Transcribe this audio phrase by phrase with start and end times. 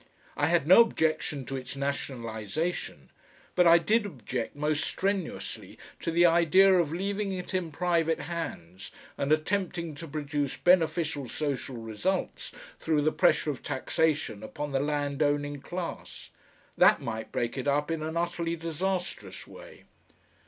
[0.35, 3.11] I had no objection to its nationalisation,
[3.53, 8.89] but I did object most strenuously to the idea of leaving it in private hands,
[9.15, 15.21] and attempting to produce beneficial social results through the pressure of taxation upon the land
[15.21, 16.31] owning class.
[16.75, 19.83] That might break it up in an utterly disastrous way.